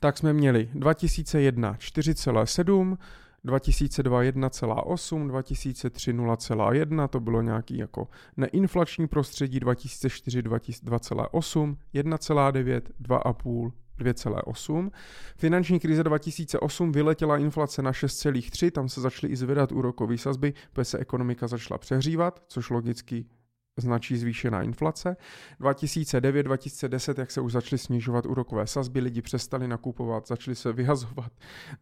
tak 0.00 0.18
jsme 0.18 0.32
měli 0.32 0.68
2001 0.74 1.72
4,7, 1.72 2.96
2002 3.44 4.22
1,8, 4.22 5.28
2003 5.28 6.12
0,1, 6.12 7.08
to 7.08 7.20
bylo 7.20 7.42
nějaký 7.42 7.78
jako 7.78 8.08
neinflační 8.36 9.08
prostředí, 9.08 9.60
2004 9.60 10.42
2,8, 10.42 11.76
1,9, 11.94 12.80
2,5, 13.02 13.72
2,8. 13.98 14.90
Finanční 15.36 15.80
krize 15.80 16.04
2008 16.04 16.92
vyletěla 16.92 17.38
inflace 17.38 17.82
na 17.82 17.92
6,3, 17.92 18.70
tam 18.70 18.88
se 18.88 19.00
začaly 19.00 19.32
i 19.32 19.36
zvedat 19.36 19.72
úrokové 19.72 20.18
sazby, 20.18 20.54
protože 20.72 20.84
se 20.84 20.98
ekonomika 20.98 21.48
začala 21.48 21.78
přehřívat, 21.78 22.42
což 22.48 22.70
logicky 22.70 23.26
značí 23.76 24.16
zvýšená 24.16 24.62
inflace. 24.62 25.16
2009, 25.60 26.42
2010, 26.42 27.18
jak 27.18 27.30
se 27.30 27.40
už 27.40 27.52
začaly 27.52 27.78
snižovat 27.78 28.26
úrokové 28.26 28.66
sazby, 28.66 29.00
lidi 29.00 29.22
přestali 29.22 29.68
nakupovat, 29.68 30.28
začali 30.28 30.54
se 30.54 30.72
vyhazovat 30.72 31.32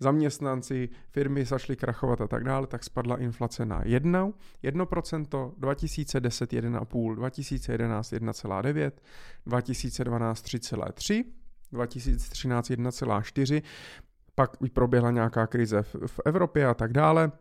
zaměstnanci, 0.00 0.88
firmy 1.10 1.44
začaly 1.44 1.76
krachovat 1.76 2.20
a 2.20 2.26
tak 2.26 2.44
dále, 2.44 2.66
tak 2.66 2.84
spadla 2.84 3.16
inflace 3.16 3.66
na 3.66 3.82
1, 3.84 4.32
1%, 4.64 5.52
2010 5.58 6.52
1,5, 6.52 7.14
2011 7.14 8.12
1,9, 8.12 8.90
2012 9.46 10.44
3,3, 10.44 11.24
2013 11.72 12.70
1,4, 12.70 13.62
pak 14.34 14.50
proběhla 14.72 15.10
nějaká 15.10 15.46
krize 15.46 15.82
v, 15.82 15.96
v 16.06 16.20
Evropě 16.24 16.66
a 16.66 16.74
tak 16.74 16.92
dále 16.92 17.32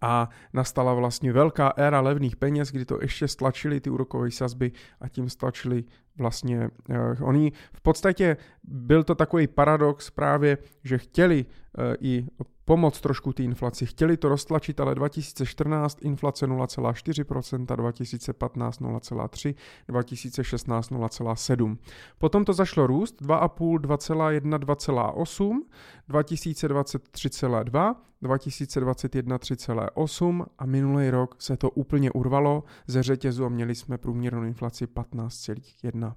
a 0.00 0.28
nastala 0.52 0.94
vlastně 0.94 1.32
velká 1.32 1.68
éra 1.76 2.00
levných 2.00 2.36
peněz, 2.36 2.70
kdy 2.70 2.84
to 2.84 2.98
ještě 3.02 3.28
stlačili 3.28 3.80
ty 3.80 3.90
úrokové 3.90 4.30
sazby 4.30 4.72
a 5.00 5.08
tím 5.08 5.28
stlačili 5.28 5.84
vlastně, 6.18 6.70
uh, 6.88 7.28
oni 7.28 7.52
v 7.72 7.80
podstatě 7.80 8.36
byl 8.64 9.04
to 9.04 9.14
takový 9.14 9.46
paradox 9.46 10.10
právě, 10.10 10.58
že 10.84 10.98
chtěli 10.98 11.44
uh, 11.44 11.84
i 12.00 12.26
pomoct 12.64 13.00
trošku 13.00 13.32
té 13.32 13.42
inflaci, 13.42 13.86
chtěli 13.86 14.16
to 14.16 14.28
roztlačit, 14.28 14.80
ale 14.80 14.94
2014 14.94 15.98
inflace 16.02 16.46
0,4%, 16.46 17.76
2015 17.76 18.80
0,3%, 18.80 19.54
2016 19.88 20.90
0,7%. 20.90 21.76
Potom 22.18 22.44
to 22.44 22.52
zašlo 22.52 22.86
růst 22.86 23.22
2,5, 23.22 23.78
2,1, 23.78 24.58
2,8, 24.58 25.60
2020 26.08 27.08
3,2, 27.08 27.94
2021 28.22 29.38
3,8 29.38 30.46
a 30.58 30.66
minulý 30.66 31.10
rok 31.10 31.36
se 31.38 31.56
to 31.56 31.70
úplně 31.70 32.10
urvalo 32.10 32.64
ze 32.86 33.02
řetězu 33.02 33.44
a 33.44 33.48
měli 33.48 33.74
jsme 33.74 33.98
průměrnou 33.98 34.42
inflaci 34.42 34.86
15,1 34.86 36.14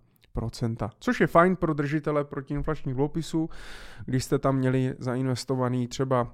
což 1.00 1.20
je 1.22 1.28
fajn 1.28 1.56
pro 1.56 1.74
držitele 1.74 2.24
protiinflačních 2.24 2.96
dluhopisů, 2.96 3.50
když 4.06 4.24
jste 4.24 4.40
tam 4.40 4.56
měli 4.56 4.96
zainvestovaný 5.00 5.88
třeba 5.88 6.34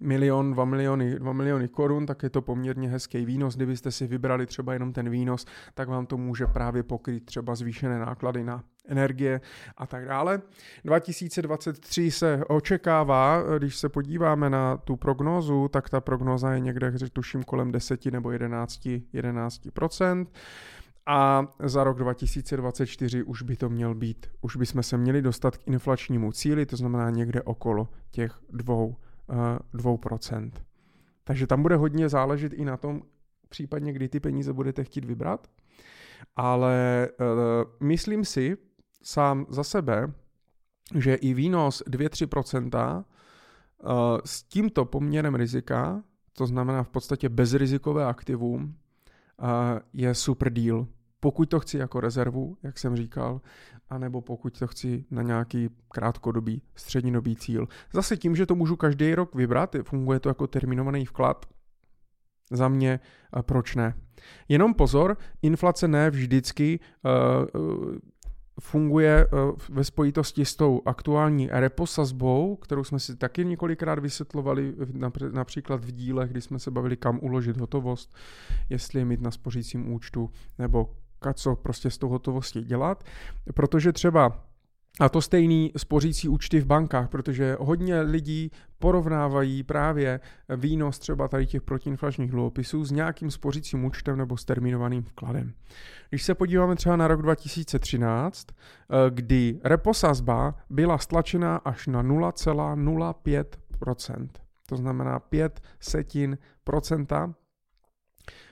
milion, 0.00 0.52
dva 0.52 0.64
miliony, 0.64 1.14
dva 1.18 1.32
miliony 1.32 1.68
korun, 1.68 2.06
tak 2.06 2.22
je 2.22 2.30
to 2.30 2.42
poměrně 2.42 2.88
hezký 2.88 3.24
výnos. 3.24 3.56
Kdybyste 3.56 3.90
si 3.90 4.06
vybrali 4.06 4.46
třeba 4.46 4.72
jenom 4.72 4.92
ten 4.92 5.10
výnos, 5.10 5.46
tak 5.74 5.88
vám 5.88 6.06
to 6.06 6.16
může 6.16 6.46
právě 6.46 6.82
pokryt 6.82 7.24
třeba 7.24 7.54
zvýšené 7.54 7.98
náklady 7.98 8.44
na 8.44 8.64
energie 8.88 9.40
a 9.76 9.86
tak 9.86 10.04
dále. 10.04 10.42
2023 10.84 12.10
se 12.10 12.40
očekává, 12.48 13.42
když 13.58 13.76
se 13.76 13.88
podíváme 13.88 14.50
na 14.50 14.76
tu 14.76 14.96
prognózu, 14.96 15.68
tak 15.68 15.90
ta 15.90 16.00
prognóza 16.00 16.52
je 16.52 16.60
někde, 16.60 16.92
tuším, 17.12 17.42
kolem 17.42 17.72
10 17.72 18.06
nebo 18.06 18.30
11, 18.30 18.88
11 19.12 19.68
a 21.06 21.46
za 21.64 21.84
rok 21.84 21.98
2024 21.98 23.22
už 23.22 23.42
by 23.42 23.56
to 23.56 23.68
měl 23.68 23.94
být, 23.94 24.26
už 24.40 24.56
bychom 24.56 24.82
se 24.82 24.96
měli 24.96 25.22
dostat 25.22 25.56
k 25.56 25.68
inflačnímu 25.68 26.32
cíli, 26.32 26.66
to 26.66 26.76
znamená 26.76 27.10
někde 27.10 27.42
okolo 27.42 27.88
těch 28.10 28.40
2%. 28.52 28.94
2%. 29.74 30.50
Eh, 30.54 30.60
Takže 31.24 31.46
tam 31.46 31.62
bude 31.62 31.76
hodně 31.76 32.08
záležet 32.08 32.52
i 32.52 32.64
na 32.64 32.76
tom, 32.76 33.02
případně 33.48 33.92
kdy 33.92 34.08
ty 34.08 34.20
peníze 34.20 34.52
budete 34.52 34.84
chtít 34.84 35.04
vybrat. 35.04 35.50
Ale 36.36 37.08
uh, 37.20 37.86
myslím 37.86 38.24
si 38.24 38.56
sám 39.02 39.46
za 39.48 39.64
sebe, 39.64 40.12
že 40.94 41.14
i 41.14 41.34
výnos 41.34 41.82
2-3% 41.86 42.96
uh, 42.96 43.02
eh, 43.02 44.20
s 44.24 44.42
tímto 44.42 44.84
poměrem 44.84 45.34
rizika, 45.34 46.02
to 46.32 46.46
znamená 46.46 46.82
v 46.82 46.88
podstatě 46.88 47.28
bezrizikové 47.28 48.04
aktivum, 48.04 48.74
je 49.92 50.14
super 50.14 50.52
deal 50.52 50.86
pokud 51.20 51.48
to 51.48 51.60
chci 51.60 51.78
jako 51.78 52.00
rezervu, 52.00 52.56
jak 52.62 52.78
jsem 52.78 52.96
říkal, 52.96 53.40
anebo 53.88 54.20
pokud 54.20 54.58
to 54.58 54.66
chci 54.66 55.04
na 55.10 55.22
nějaký 55.22 55.68
krátkodobý, 55.88 56.62
střednědobý 56.74 57.36
cíl. 57.36 57.68
Zase 57.92 58.16
tím, 58.16 58.36
že 58.36 58.46
to 58.46 58.54
můžu 58.54 58.76
každý 58.76 59.14
rok 59.14 59.34
vybrat, 59.34 59.76
funguje 59.82 60.20
to 60.20 60.28
jako 60.28 60.46
terminovaný 60.46 61.06
vklad, 61.06 61.46
za 62.50 62.68
mě 62.68 63.00
proč 63.42 63.74
ne. 63.74 63.94
Jenom 64.48 64.74
pozor, 64.74 65.16
inflace 65.42 65.88
ne 65.88 66.10
vždycky 66.10 66.80
funguje 68.60 69.26
ve 69.68 69.84
spojitosti 69.84 70.44
s 70.44 70.56
tou 70.56 70.82
aktuální 70.86 71.48
reposazbou, 71.52 72.56
kterou 72.56 72.84
jsme 72.84 72.98
si 72.98 73.16
taky 73.16 73.44
několikrát 73.44 73.98
vysvětlovali, 73.98 74.74
například 75.32 75.84
v 75.84 75.92
dílech, 75.92 76.30
kdy 76.30 76.40
jsme 76.40 76.58
se 76.58 76.70
bavili, 76.70 76.96
kam 76.96 77.18
uložit 77.22 77.56
hotovost, 77.56 78.14
jestli 78.68 79.00
je 79.00 79.04
mít 79.04 79.20
na 79.20 79.30
spořícím 79.30 79.92
účtu, 79.92 80.30
nebo 80.58 80.90
co 81.34 81.56
prostě 81.56 81.90
s 81.90 81.98
tou 81.98 82.08
hotovostí 82.08 82.64
dělat, 82.64 83.04
protože 83.54 83.92
třeba 83.92 84.49
a 85.00 85.08
to 85.08 85.22
stejný 85.22 85.72
spořící 85.76 86.28
účty 86.28 86.60
v 86.60 86.66
bankách, 86.66 87.08
protože 87.08 87.56
hodně 87.60 88.00
lidí 88.00 88.50
porovnávají 88.78 89.62
právě 89.62 90.20
výnos 90.56 90.98
třeba 90.98 91.28
tady 91.28 91.46
těch 91.46 91.62
protiinflačních 91.62 92.30
dluhopisů 92.30 92.84
s 92.84 92.90
nějakým 92.90 93.30
spořícím 93.30 93.84
účtem 93.84 94.18
nebo 94.18 94.36
s 94.36 94.44
terminovaným 94.44 95.02
vkladem. 95.02 95.52
Když 96.08 96.22
se 96.22 96.34
podíváme 96.34 96.76
třeba 96.76 96.96
na 96.96 97.08
rok 97.08 97.22
2013, 97.22 98.46
eh, 98.50 98.54
kdy 99.10 99.60
reposazba 99.64 100.54
byla 100.70 100.98
stlačena 100.98 101.56
až 101.56 101.86
na 101.86 102.02
0,05%, 102.02 104.28
to 104.66 104.76
znamená 104.76 105.18
5 105.18 105.60
setin 105.80 106.38
procenta 106.64 107.34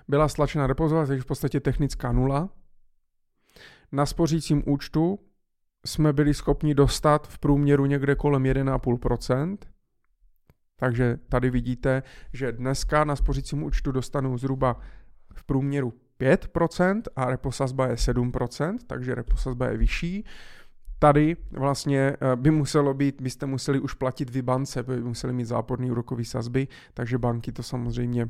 byla 0.09 0.28
stlačena 0.28 0.66
repozovat, 0.66 1.09
takže 1.09 1.23
v 1.23 1.26
podstatě 1.26 1.61
technická 1.61 2.12
nula. 2.12 2.49
Na 3.92 4.07
spořícím 4.07 4.62
účtu 4.66 5.18
jsme 5.88 6.12
byli 6.12 6.35
schopni 6.35 6.75
dostat 6.75 7.28
v 7.28 7.38
průměru 7.38 7.87
někde 7.87 8.14
kolem 8.14 8.42
1,5%. 8.42 9.59
Takže 10.76 11.18
tady 11.28 11.50
vidíte, 11.50 12.02
že 12.33 12.52
dneska 12.52 13.04
na 13.04 13.16
spořícím 13.16 13.62
účtu 13.62 13.92
dostanu 13.92 14.38
zhruba 14.38 14.80
v 15.35 15.45
průměru 15.45 15.92
5% 16.21 17.02
a 17.16 17.25
reposazba 17.25 17.87
je 17.87 17.95
7%, 17.95 18.78
takže 18.87 19.14
reposazba 19.14 19.66
je 19.66 19.76
vyšší. 19.76 20.25
Tady 20.99 21.37
vlastně 21.50 21.99
eh, 22.21 22.37
by 22.37 22.50
muselo 22.50 22.95
být, 22.95 23.21
byste 23.21 23.47
museli 23.47 23.80
už 23.80 23.95
platit 23.95 24.30
vy 24.30 24.42
bance, 24.42 24.83
by 24.83 25.00
museli 25.00 25.33
mít 25.33 25.45
záporný 25.45 25.90
úrokový 25.90 26.25
sazby, 26.25 26.68
takže 26.95 27.18
banky 27.18 27.52
to 27.52 27.62
samozřejmě 27.62 28.28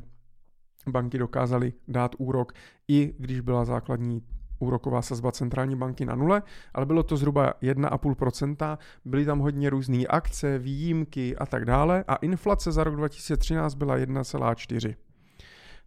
banky 0.87 1.17
dokázaly 1.17 1.73
dát 1.87 2.15
úrok, 2.17 2.53
i 2.87 3.13
když 3.19 3.39
byla 3.39 3.65
základní 3.65 4.21
úroková 4.59 5.01
sazba 5.01 5.31
centrální 5.31 5.75
banky 5.75 6.05
na 6.05 6.15
nule, 6.15 6.41
ale 6.73 6.85
bylo 6.85 7.03
to 7.03 7.17
zhruba 7.17 7.53
1,5%, 7.61 8.77
byly 9.05 9.25
tam 9.25 9.39
hodně 9.39 9.69
různé 9.69 10.05
akce, 10.05 10.59
výjimky 10.59 11.35
a 11.35 11.45
tak 11.45 11.65
dále 11.65 12.03
a 12.07 12.15
inflace 12.15 12.71
za 12.71 12.83
rok 12.83 12.95
2013 12.95 13.73
byla 13.75 13.97
1,4%. 13.97 15.08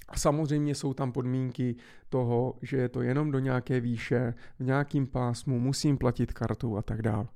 A 0.08 0.16
samozřejmě 0.16 0.74
jsou 0.74 0.94
tam 0.94 1.12
podmínky 1.12 1.76
toho, 2.08 2.54
že 2.62 2.76
je 2.76 2.88
to 2.88 3.02
jenom 3.02 3.30
do 3.30 3.38
nějaké 3.38 3.80
výše, 3.80 4.34
v 4.58 4.64
nějakým 4.64 5.06
pásmu, 5.06 5.60
musím 5.60 5.98
platit 5.98 6.32
kartu 6.32 6.76
a 6.76 6.82
tak 6.82 7.02
dále. 7.02 7.26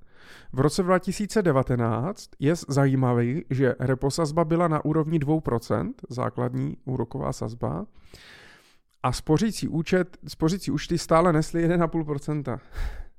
V 0.53 0.61
roce 0.61 0.83
2019 0.83 2.31
je 2.39 2.55
zajímavý, 2.69 3.45
že 3.51 3.75
reposazba 3.79 4.45
byla 4.45 4.69
na 4.69 4.85
úrovni 4.85 5.19
2%, 5.19 5.93
základní 6.09 6.77
úroková 6.85 7.33
sazba, 7.33 7.87
a 9.03 9.13
spořící 9.13 9.69
účet, 9.69 10.19
spořící 10.29 10.71
účty 10.71 10.99
stále 10.99 11.33
nesly 11.33 11.69
1,5%. 11.69 12.59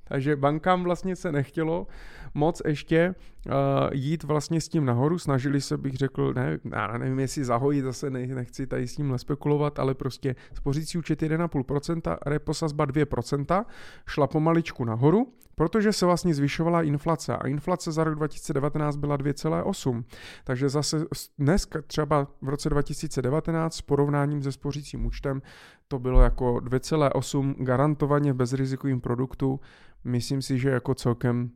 Takže 0.03 0.35
bankám 0.35 0.83
vlastně 0.83 1.15
se 1.15 1.31
nechtělo 1.31 1.87
moc 2.33 2.61
ještě 2.65 3.15
uh, 3.45 3.53
jít 3.93 4.23
vlastně 4.23 4.61
s 4.61 4.69
tím 4.69 4.85
nahoru. 4.85 5.19
Snažili 5.19 5.61
se, 5.61 5.77
bych 5.77 5.93
řekl, 5.93 6.33
ne, 6.33 6.59
já 6.71 6.97
nevím, 6.97 7.19
jestli 7.19 7.45
zahojit, 7.45 7.81
zase 7.81 8.09
ne, 8.09 8.27
nechci 8.27 8.67
tady 8.67 8.87
s 8.87 8.95
tím 8.95 9.17
spekulovat, 9.17 9.79
ale 9.79 9.93
prostě 9.93 10.35
spořící 10.53 10.97
účet 10.97 11.21
1,5%, 11.21 12.17
reposazba 12.25 12.85
2%, 12.85 13.65
šla 14.07 14.27
pomaličku 14.27 14.85
nahoru, 14.85 15.33
protože 15.61 15.93
se 15.93 16.05
vlastně 16.05 16.33
zvyšovala 16.33 16.81
inflace 16.81 17.37
a 17.37 17.47
inflace 17.47 17.91
za 17.91 18.03
rok 18.03 18.15
2019 18.15 18.95
byla 18.95 19.17
2,8. 19.17 20.03
Takže 20.43 20.69
zase 20.69 21.05
dnes 21.37 21.67
třeba 21.87 22.27
v 22.41 22.49
roce 22.49 22.69
2019 22.69 23.75
s 23.75 23.81
porovnáním 23.81 24.43
se 24.43 24.51
spořícím 24.51 25.05
účtem 25.05 25.41
to 25.87 25.99
bylo 25.99 26.21
jako 26.21 26.55
2,8 26.55 27.55
garantovaně 27.63 28.33
v 28.33 28.35
bezrizikovým 28.35 29.01
produktu. 29.01 29.59
Myslím 30.03 30.41
si, 30.41 30.59
že 30.59 30.69
jako 30.69 30.95
celkem 30.95 31.51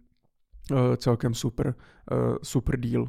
Eh, 0.71 0.97
celkem 0.97 1.34
super, 1.34 1.75
eh, 2.12 2.15
super 2.43 2.80
deal. 2.80 3.08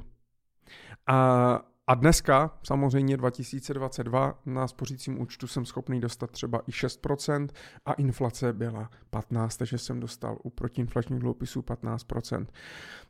A, 1.06 1.60
a 1.86 1.94
dneska, 1.94 2.58
samozřejmě 2.62 3.16
2022, 3.16 4.38
na 4.46 4.68
spořícím 4.68 5.20
účtu 5.20 5.46
jsem 5.46 5.64
schopný 5.64 6.00
dostat 6.00 6.30
třeba 6.30 6.62
i 6.66 6.70
6% 6.70 7.48
a 7.86 7.92
inflace 7.92 8.52
byla 8.52 8.90
15, 9.10 9.56
takže 9.56 9.78
jsem 9.78 10.00
dostal 10.00 10.38
u 10.42 10.50
protiinflačních 10.50 11.20
dluhopisů 11.20 11.60
15%. 11.60 12.46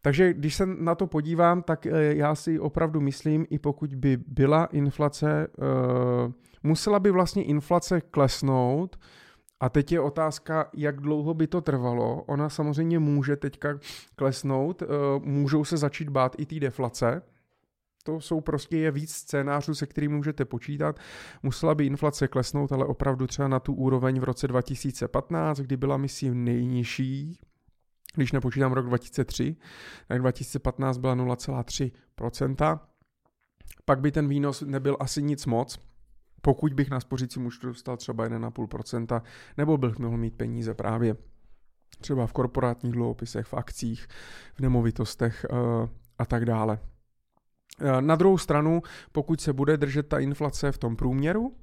Takže 0.03 0.33
když 0.33 0.55
se 0.55 0.67
na 0.67 0.95
to 0.95 1.07
podívám, 1.07 1.63
tak 1.63 1.87
eh, 1.87 2.15
já 2.15 2.35
si 2.35 2.61
opravdu 2.61 3.01
myslím, 3.01 3.47
i 3.51 3.59
pokud 3.59 3.95
by 3.95 4.17
byla 4.17 4.65
inflace, 4.65 5.47
musela 6.63 7.01
by 7.01 7.11
vlastně 7.11 7.45
inflace 7.45 8.01
klesnout, 8.01 8.97
a 9.61 9.69
teď 9.69 9.93
je 9.93 10.01
otázka, 10.01 10.71
jak 10.75 11.01
dlouho 11.01 11.35
by 11.35 11.47
to 11.47 11.61
trvalo. 11.61 12.23
Ona 12.23 12.49
samozřejmě 12.49 12.99
může 12.99 13.37
teďka 13.37 13.79
klesnout, 14.17 14.83
eh, 14.83 14.87
můžou 15.23 15.65
se 15.65 15.77
začít 15.77 16.09
bát 16.09 16.37
i 16.39 16.47
té 16.47 16.61
deflace, 16.61 17.23
to 18.07 18.21
jsou 18.21 18.41
prostě 18.41 18.77
je 18.77 18.91
víc 18.91 19.15
scénářů, 19.15 19.75
se 19.75 19.87
kterými 19.87 20.15
můžete 20.15 20.45
počítat. 20.45 20.99
Musela 21.43 21.75
by 21.75 21.87
inflace 21.87 22.29
klesnout, 22.29 22.73
ale 22.73 22.87
opravdu 22.87 23.27
třeba 23.27 23.49
na 23.49 23.61
tu 23.61 23.75
úroveň 23.75 24.21
v 24.21 24.25
roce 24.25 24.49
2015, 24.49 25.59
kdy 25.59 25.77
byla 25.77 25.97
myslím 25.97 26.45
nejnižší, 26.45 27.39
když 28.15 28.33
nepočítám 28.33 28.73
rok 28.73 28.87
2003, 28.87 29.57
tak 30.09 30.19
2015 30.19 30.99
byla 30.99 31.17
0,3%. 31.17 32.81
Pak 33.85 34.01
by 34.01 34.13
ten 34.13 34.29
výnos 34.29 34.63
nebyl 34.67 34.97
asi 35.01 35.23
nic 35.23 35.47
moc, 35.47 35.79
pokud 36.43 36.75
bych 36.75 36.91
na 36.91 37.01
spořícím 37.01 37.47
účtu 37.47 37.67
dostal 37.67 37.97
třeba 37.97 38.29
1,5%, 38.29 39.23
nebo 39.57 39.79
bych 39.79 39.99
mohl 39.99 40.17
mít 40.17 40.37
peníze 40.37 40.75
právě 40.75 41.17
třeba 42.01 42.27
v 42.27 42.33
korporátních 42.33 42.93
dluhopisech, 42.93 43.47
v 43.47 43.55
akcích, 43.55 44.07
v 44.55 44.61
nemovitostech 44.61 45.47
uh, 45.51 45.89
a 46.19 46.27
tak 46.27 46.45
dále. 46.45 46.79
Uh, 47.83 48.01
na 48.01 48.17
druhou 48.17 48.39
stranu, 48.39 48.83
pokud 49.13 49.41
se 49.41 49.53
bude 49.53 49.77
držet 49.77 50.09
ta 50.09 50.19
inflace 50.19 50.73
v 50.73 50.79
tom 50.79 50.97
průměru, 50.97 51.55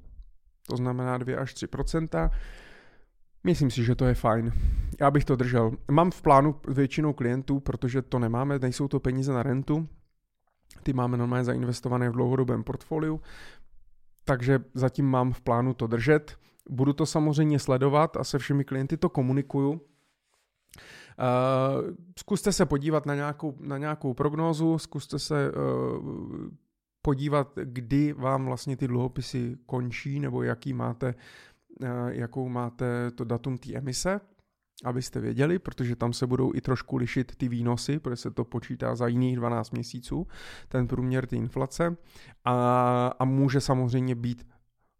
to 0.68 0.76
znamená 0.76 1.18
2 1.18 1.40
až 1.40 1.54
3% 1.54 2.30
Myslím 3.46 3.70
si, 3.70 3.84
že 3.84 3.94
to 3.94 4.04
je 4.04 4.14
fajn. 4.14 4.52
Já 5.00 5.10
bych 5.10 5.24
to 5.24 5.36
držel. 5.36 5.72
Mám 5.90 6.10
v 6.10 6.22
plánu 6.22 6.60
většinou 6.68 7.12
klientů, 7.12 7.60
protože 7.60 8.02
to 8.02 8.18
nemáme, 8.18 8.58
nejsou 8.58 8.88
to 8.88 9.00
peníze 9.00 9.32
na 9.32 9.42
rentu, 9.42 9.88
ty 10.82 10.92
máme 10.92 11.16
normálně 11.16 11.44
zainvestované 11.44 12.10
v 12.10 12.12
dlouhodobém 12.12 12.64
portfoliu 12.64 13.20
takže 14.24 14.58
zatím 14.74 15.06
mám 15.06 15.32
v 15.32 15.40
plánu 15.40 15.74
to 15.74 15.86
držet. 15.86 16.36
Budu 16.70 16.92
to 16.92 17.06
samozřejmě 17.06 17.58
sledovat 17.58 18.16
a 18.16 18.24
se 18.24 18.38
všemi 18.38 18.64
klienty 18.64 18.96
to 18.96 19.08
komunikuju. 19.08 19.80
Uh, 21.18 21.94
zkuste 22.18 22.52
se 22.52 22.66
podívat 22.66 23.06
na 23.06 23.14
nějakou, 23.14 23.54
na 23.60 23.78
nějakou 23.78 24.14
prognózu, 24.14 24.78
zkuste 24.78 25.18
se 25.18 25.52
uh, 25.52 26.48
podívat, 27.02 27.52
kdy 27.64 28.12
vám 28.12 28.44
vlastně 28.44 28.76
ty 28.76 28.88
dluhopisy 28.88 29.56
končí, 29.66 30.20
nebo 30.20 30.42
jaký 30.42 30.72
máte, 30.72 31.14
uh, 31.80 31.88
jakou 32.08 32.48
máte 32.48 33.10
to 33.10 33.24
datum 33.24 33.58
té 33.58 33.74
emise 33.74 34.20
abyste 34.84 35.20
věděli, 35.20 35.58
protože 35.58 35.96
tam 35.96 36.12
se 36.12 36.26
budou 36.26 36.54
i 36.54 36.60
trošku 36.60 36.96
lišit 36.96 37.36
ty 37.36 37.48
výnosy, 37.48 37.98
protože 37.98 38.16
se 38.16 38.30
to 38.30 38.44
počítá 38.44 38.94
za 38.94 39.06
jiných 39.06 39.36
12 39.36 39.70
měsíců, 39.70 40.26
ten 40.68 40.88
průměr 40.88 41.26
ty 41.26 41.36
inflace. 41.36 41.96
A, 42.44 43.06
a 43.18 43.24
může 43.24 43.60
samozřejmě 43.60 44.14
být 44.14 44.46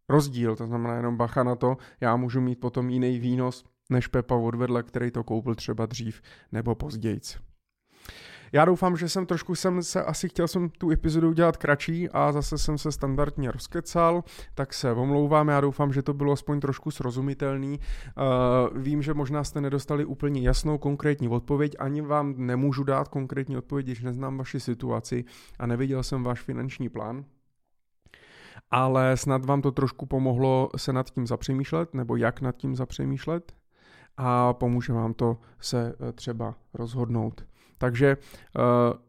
rozdíl, 0.08 0.56
to 0.56 0.66
znamená 0.66 0.96
jenom 0.96 1.16
bacha 1.16 1.42
na 1.42 1.56
to, 1.56 1.76
já 2.00 2.16
můžu 2.16 2.40
mít 2.40 2.60
potom 2.60 2.90
jiný 2.90 3.18
výnos 3.18 3.64
než 3.90 4.06
Pepa 4.06 4.34
odvedle, 4.34 4.82
který 4.82 5.10
to 5.10 5.24
koupil 5.24 5.54
třeba 5.54 5.86
dřív 5.86 6.22
nebo 6.52 6.74
později. 6.74 7.20
Já 8.54 8.64
doufám, 8.64 8.96
že 8.96 9.08
jsem 9.08 9.26
trošku 9.26 9.54
jsem 9.54 9.82
se 9.82 10.04
asi 10.04 10.28
chtěl 10.28 10.48
jsem 10.48 10.68
tu 10.68 10.90
epizodu 10.90 11.28
udělat 11.28 11.56
kratší 11.56 12.08
a 12.10 12.32
zase 12.32 12.58
jsem 12.58 12.78
se 12.78 12.92
standardně 12.92 13.50
rozkecal, 13.50 14.24
tak 14.54 14.74
se 14.74 14.92
omlouvám, 14.92 15.48
já 15.48 15.60
doufám, 15.60 15.92
že 15.92 16.02
to 16.02 16.14
bylo 16.14 16.32
aspoň 16.32 16.60
trošku 16.60 16.90
srozumitelný. 16.90 17.78
Uh, 17.78 18.78
vím, 18.78 19.02
že 19.02 19.14
možná 19.14 19.44
jste 19.44 19.60
nedostali 19.60 20.04
úplně 20.04 20.40
jasnou 20.40 20.78
konkrétní 20.78 21.28
odpověď, 21.28 21.76
ani 21.78 22.00
vám 22.00 22.34
nemůžu 22.36 22.84
dát 22.84 23.08
konkrétní 23.08 23.56
odpověď, 23.56 23.86
když 23.86 24.02
neznám 24.02 24.38
vaši 24.38 24.60
situaci 24.60 25.24
a 25.58 25.66
neviděl 25.66 26.02
jsem 26.02 26.22
váš 26.22 26.40
finanční 26.40 26.88
plán 26.88 27.24
ale 28.70 29.16
snad 29.16 29.44
vám 29.44 29.62
to 29.62 29.72
trošku 29.72 30.06
pomohlo 30.06 30.68
se 30.76 30.92
nad 30.92 31.10
tím 31.10 31.26
zapřemýšlet, 31.26 31.94
nebo 31.94 32.16
jak 32.16 32.40
nad 32.40 32.56
tím 32.56 32.76
zapřemýšlet 32.76 33.52
a 34.16 34.52
pomůže 34.52 34.92
vám 34.92 35.14
to 35.14 35.38
se 35.60 35.94
eh, 36.08 36.12
třeba 36.12 36.54
rozhodnout. 36.74 37.46
Takže 37.78 38.16
uh, 38.16 38.62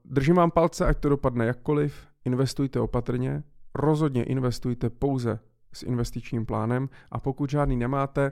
držím 0.06 0.36
vám 0.36 0.52
palce, 0.52 0.86
ať 0.86 0.98
to 0.98 1.10
dopadne 1.10 1.46
jakkoliv, 1.46 2.08
investujte 2.26 2.80
opatrně, 2.80 3.44
rozhodně 3.76 4.24
investujte 4.24 4.90
pouze 4.90 5.40
s 5.74 5.84
investičním 5.84 6.46
plánem 6.46 6.90
a 7.12 7.20
pokud 7.20 7.50
žádný 7.50 7.76
nemáte, 7.76 8.32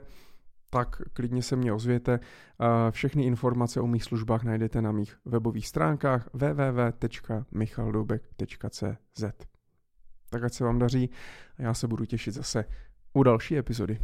tak 0.70 1.02
klidně 1.12 1.42
se 1.42 1.56
mě 1.56 1.72
ozvěte. 1.72 2.20
Všechny 2.90 3.24
informace 3.24 3.80
o 3.80 3.86
mých 3.86 4.04
službách 4.04 4.44
najdete 4.44 4.82
na 4.82 4.92
mých 4.92 5.16
webových 5.24 5.68
stránkách 5.68 6.28
www.michaldoubek.cz 6.32 9.24
Tak 10.30 10.44
ať 10.44 10.52
se 10.52 10.64
vám 10.64 10.78
daří 10.78 11.10
a 11.58 11.62
já 11.62 11.74
se 11.74 11.88
budu 11.88 12.04
těšit 12.04 12.34
zase 12.34 12.64
u 13.12 13.22
další 13.22 13.58
epizody. 13.58 13.98